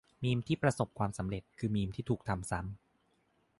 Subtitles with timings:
[0.23, 2.77] -มีมที่ประสบความสำเร็จ คือมีมที่ถูกทำซ้ำ